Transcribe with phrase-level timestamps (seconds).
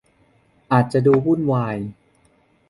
[0.71, 1.77] อาจจะดูวุ่นวาย